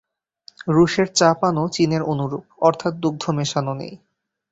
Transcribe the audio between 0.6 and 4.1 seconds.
রুশের চা-পানও চীনের অনুরূপ, অর্থাৎ দুগ্ধ মেশানো নেই।